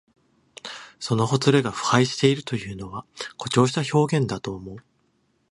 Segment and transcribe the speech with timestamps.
[0.99, 4.77] そのほつれが腐敗しているというのは、誇張した表現だと思う。